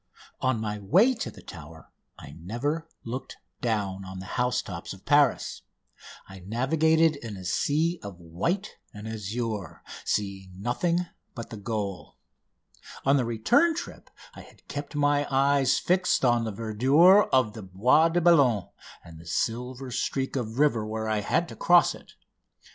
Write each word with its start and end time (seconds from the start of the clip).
On 0.39 0.59
my 0.59 0.79
way 0.79 1.13
to 1.13 1.29
the 1.29 1.43
Tower 1.43 1.91
I 2.17 2.31
never 2.31 2.89
looked 3.03 3.37
down 3.61 4.03
on 4.03 4.17
the 4.17 4.25
house 4.33 4.63
tops 4.63 4.93
of 4.93 5.05
Paris: 5.05 5.61
I 6.27 6.39
navigated 6.39 7.17
in 7.17 7.37
a 7.37 7.45
sea 7.45 7.99
of 8.01 8.19
white 8.19 8.77
and 8.95 9.07
azure, 9.07 9.83
seeing 10.03 10.59
nothing 10.59 11.05
but 11.35 11.51
the 11.51 11.57
goal. 11.57 12.17
On 13.05 13.15
the 13.17 13.25
return 13.25 13.75
trip 13.75 14.09
I 14.33 14.41
had 14.41 14.67
kept 14.67 14.95
my 14.95 15.27
eyes 15.29 15.77
fixed 15.77 16.25
on 16.25 16.45
the 16.45 16.51
verdure 16.51 17.29
of 17.31 17.53
the 17.53 17.61
Bois 17.61 18.09
de 18.09 18.21
Boulogne 18.21 18.69
and 19.05 19.19
the 19.19 19.27
silver 19.27 19.91
streak 19.91 20.35
of 20.35 20.57
river 20.57 20.83
where 20.83 21.07
I 21.07 21.19
had 21.19 21.47
to 21.49 21.55
cross 21.55 21.93
it. 21.93 22.13